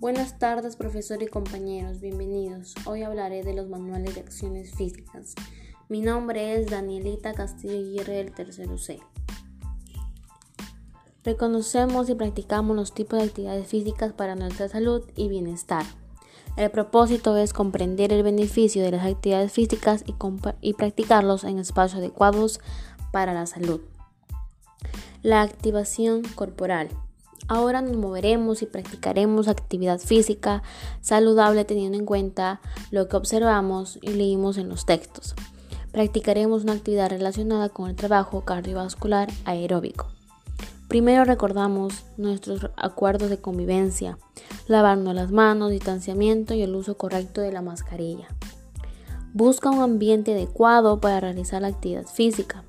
[0.00, 2.76] Buenas tardes, profesor y compañeros, bienvenidos.
[2.86, 5.34] Hoy hablaré de los manuales de acciones físicas.
[5.88, 9.00] Mi nombre es Danielita Castillo Aguirre del tercero C.
[11.24, 15.84] Reconocemos y practicamos los tipos de actividades físicas para nuestra salud y bienestar.
[16.56, 20.14] El propósito es comprender el beneficio de las actividades físicas y,
[20.60, 22.60] y practicarlos en espacios adecuados
[23.10, 23.80] para la salud.
[25.22, 26.88] La activación corporal.
[27.46, 30.62] Ahora nos moveremos y practicaremos actividad física
[31.00, 32.60] saludable teniendo en cuenta
[32.90, 35.34] lo que observamos y leímos en los textos.
[35.92, 40.08] Practicaremos una actividad relacionada con el trabajo cardiovascular aeróbico.
[40.88, 44.18] Primero recordamos nuestros acuerdos de convivencia,
[44.68, 48.28] lavarnos las manos, distanciamiento y el uso correcto de la mascarilla.
[49.34, 52.64] Busca un ambiente adecuado para realizar la actividad física.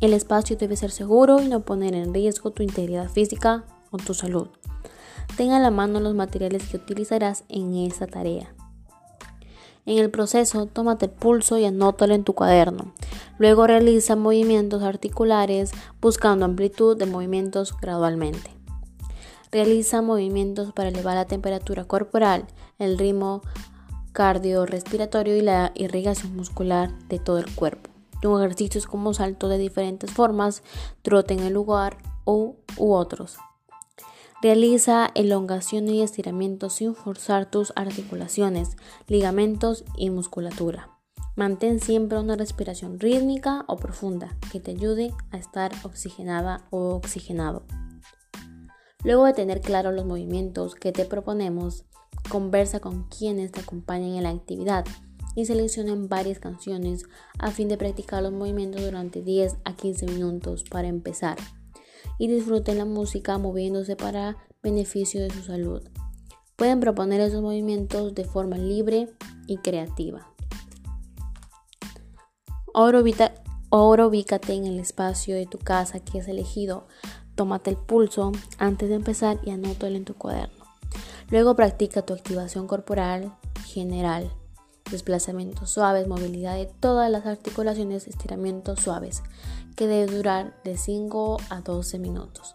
[0.00, 4.14] El espacio debe ser seguro y no poner en riesgo tu integridad física con tu
[4.14, 4.48] salud.
[5.36, 8.52] Tenga a la mano los materiales que utilizarás en esta tarea.
[9.84, 12.94] En el proceso, tómate el pulso y anótalo en tu cuaderno.
[13.38, 18.50] Luego realiza movimientos articulares buscando amplitud de movimientos gradualmente.
[19.50, 22.46] Realiza movimientos para elevar la temperatura corporal,
[22.78, 23.42] el ritmo
[24.12, 27.90] cardiorrespiratorio y la irrigación muscular de todo el cuerpo.
[28.22, 30.62] Tu ejercicios como salto de diferentes formas,
[31.02, 33.36] trote en el lugar u otros.
[34.42, 38.76] Realiza elongación y estiramiento sin forzar tus articulaciones,
[39.06, 40.90] ligamentos y musculatura.
[41.36, 47.62] Mantén siempre una respiración rítmica o profunda que te ayude a estar oxigenada o oxigenado.
[49.04, 51.84] Luego de tener claros los movimientos que te proponemos,
[52.28, 54.84] conversa con quienes te acompañen en la actividad
[55.36, 57.04] y seleccionen varias canciones
[57.38, 61.36] a fin de practicar los movimientos durante 10 a 15 minutos para empezar
[62.18, 65.82] y disfruten la música moviéndose para beneficio de su salud.
[66.56, 69.08] Pueden proponer esos movimientos de forma libre
[69.46, 70.28] y creativa.
[72.74, 73.00] Ahora,
[74.06, 76.86] ubícate en el espacio de tu casa que has elegido.
[77.34, 80.64] Tómate el pulso antes de empezar y anótalo en tu cuaderno.
[81.30, 83.34] Luego practica tu activación corporal
[83.66, 84.30] general
[84.92, 89.22] desplazamientos suaves, movilidad de todas las articulaciones, estiramientos suaves,
[89.76, 92.54] que debe durar de 5 a 12 minutos.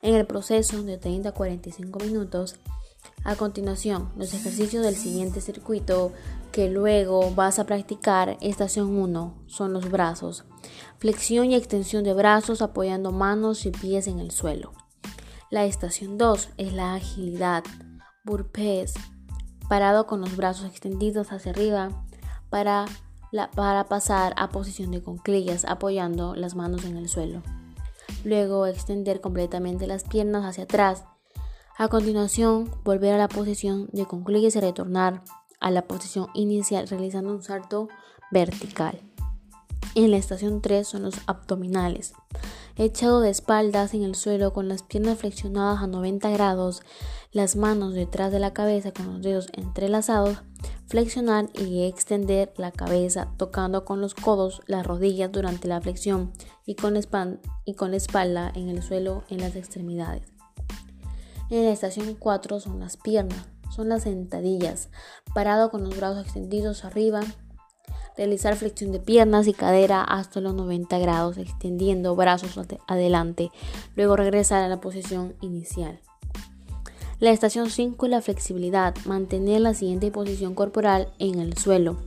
[0.00, 2.56] En el proceso de 30 a 45 minutos,
[3.24, 6.12] a continuación, los ejercicios del siguiente circuito
[6.50, 10.44] que luego vas a practicar, estación 1, son los brazos.
[10.98, 14.72] Flexión y extensión de brazos apoyando manos y pies en el suelo.
[15.50, 17.62] La estación 2 es la agilidad,
[18.24, 18.94] burpees,
[19.68, 22.04] parado con los brazos extendidos hacia arriba
[22.50, 22.86] para,
[23.54, 27.42] para pasar a posición de conclillas apoyando las manos en el suelo.
[28.24, 31.04] Luego extender completamente las piernas hacia atrás.
[31.76, 35.22] A continuación, volver a la posición de conclillas y retornar
[35.60, 37.88] a la posición inicial realizando un salto
[38.30, 39.00] vertical.
[39.94, 42.14] En la estación 3 son los abdominales
[42.76, 46.82] echado de espaldas en el suelo con las piernas flexionadas a 90 grados,
[47.30, 50.38] las manos detrás de la cabeza con los dedos entrelazados,
[50.92, 56.34] flexionar y extender la cabeza tocando con los codos las rodillas durante la flexión
[56.66, 60.30] y con, la espalda en el suelo en las extremidades.
[61.48, 63.42] En la estación 4 son las piernas,
[63.74, 64.90] son las sentadillas,
[65.34, 67.22] parado con los brazos extendidos arriba
[68.14, 73.50] realizar flexión de piernas y cadera hasta los 90 grados, extendiendo brazos adelante,
[73.96, 76.02] luego regresar a la posición inicial.
[77.22, 81.98] La estación 5 es la flexibilidad, mantener la siguiente posición corporal en el suelo,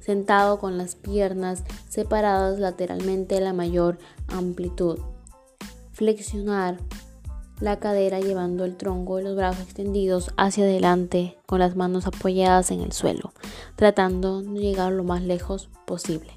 [0.00, 4.98] sentado con las piernas separadas lateralmente a la mayor amplitud.
[5.92, 6.78] Flexionar
[7.60, 12.72] la cadera llevando el tronco de los brazos extendidos hacia adelante con las manos apoyadas
[12.72, 13.32] en el suelo,
[13.76, 16.32] tratando de llegar lo más lejos posible.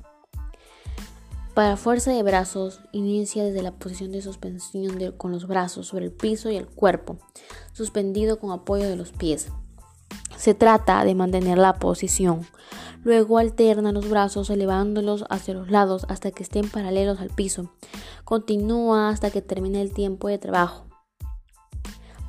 [1.57, 6.11] Para fuerza de brazos, inicia desde la posición de suspensión con los brazos sobre el
[6.11, 7.17] piso y el cuerpo,
[7.73, 9.47] suspendido con apoyo de los pies.
[10.35, 12.45] Se trata de mantener la posición.
[13.03, 17.71] Luego alterna los brazos elevándolos hacia los lados hasta que estén paralelos al piso.
[18.23, 20.85] Continúa hasta que termine el tiempo de trabajo.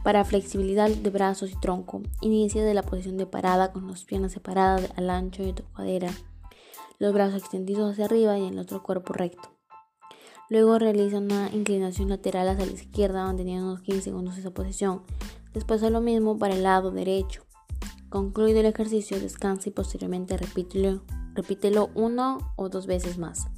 [0.05, 4.33] Para flexibilidad de brazos y tronco, inicia de la posición de parada con las piernas
[4.33, 6.09] separadas al ancho de tu cadera,
[6.99, 9.51] los brazos extendidos hacia arriba y el otro cuerpo recto.
[10.51, 15.03] Luego realiza una inclinación lateral hacia la izquierda manteniendo unos 15 segundos esa posición.
[15.53, 17.45] Después haz lo mismo para el lado derecho.
[18.09, 21.03] Concluido el ejercicio, descansa y posteriormente repítelo,
[21.35, 23.49] repítelo uno o dos veces más.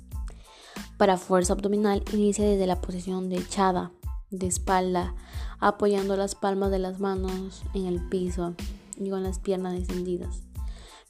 [0.99, 3.93] Para fuerza abdominal, inicia desde la posición de echada
[4.31, 5.15] de espalda
[5.59, 8.55] apoyando las palmas de las manos en el piso
[8.97, 10.50] y con las piernas extendidas.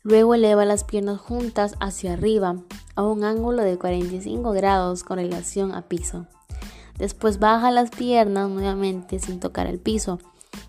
[0.02, 2.56] Luego eleva las piernas juntas hacia arriba
[2.94, 6.26] a un ángulo de 45 grados con relación a piso.
[6.98, 10.18] Después baja las piernas nuevamente sin tocar el piso.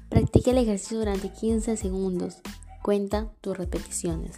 [0.09, 2.37] Practica el ejercicio durante 15 segundos.
[2.81, 4.37] Cuenta tus repeticiones.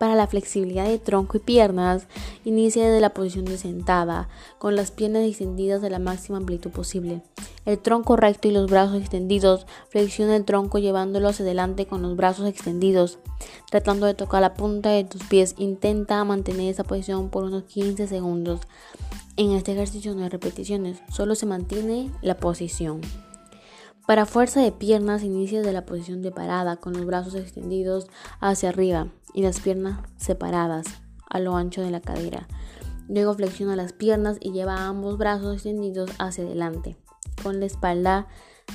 [0.00, 2.06] Para la flexibilidad de tronco y piernas,
[2.46, 7.20] inicia desde la posición de sentada, con las piernas extendidas de la máxima amplitud posible.
[7.66, 9.66] El tronco recto y los brazos extendidos.
[9.90, 13.18] Flexiona el tronco llevándolo hacia adelante con los brazos extendidos.
[13.70, 18.08] Tratando de tocar la punta de tus pies, intenta mantener esa posición por unos 15
[18.08, 18.60] segundos.
[19.36, 23.02] En este ejercicio no hay repeticiones, solo se mantiene la posición.
[24.10, 28.08] Para fuerza de piernas, inicia de la posición de parada, con los brazos extendidos
[28.40, 30.84] hacia arriba y las piernas separadas
[31.28, 32.48] a lo ancho de la cadera.
[33.08, 36.96] Luego flexiona las piernas y lleva ambos brazos extendidos hacia adelante,
[37.44, 38.26] con la espalda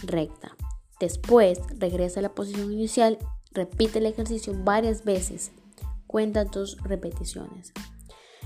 [0.03, 0.55] recta.
[1.01, 3.17] Después regresa a la posición inicial,
[3.51, 5.51] repite el ejercicio varias veces,
[6.07, 7.73] cuenta tus repeticiones.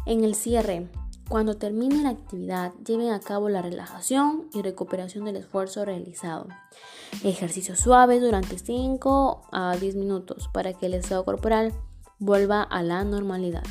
[0.07, 0.89] En el cierre,
[1.29, 6.47] cuando termine la actividad, lleven a cabo la relajación y recuperación del esfuerzo realizado.
[7.23, 11.71] Ejercicios suaves durante 5 a 10 minutos para que el estado corporal
[12.17, 13.63] vuelva a la normalidad.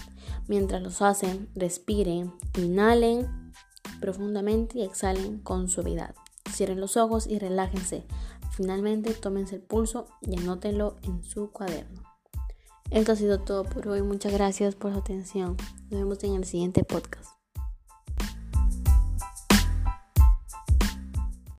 [0.47, 3.53] Mientras los hacen, respiren, inhalen
[4.01, 6.15] profundamente y exhalen con suavidad.
[6.51, 8.07] Cierren los ojos y relájense.
[8.53, 12.03] Finalmente, tómense el pulso y anótenlo en su cuaderno.
[12.91, 14.03] Esto ha sido todo por hoy.
[14.03, 15.57] Muchas gracias por su atención.
[15.91, 17.38] Nos vemos en el siguiente podcast.